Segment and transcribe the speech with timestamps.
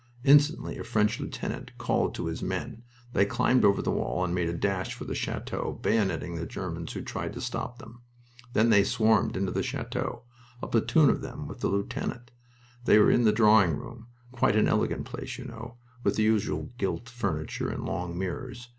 [0.23, 2.81] Instantly a French lieutenant called to his men.
[3.13, 6.93] They climbed over the wall and made a dash for the chateau, bayoneting the Germans
[6.93, 8.01] who tried to stop them.
[8.53, 10.23] Then they swarmed into the chateau
[10.59, 12.31] a platoon of them with the lieutenant.
[12.85, 16.71] They were in the drawing room, quite an elegant place, you know, with the usual
[16.79, 18.69] gilt furniture and long mirrors.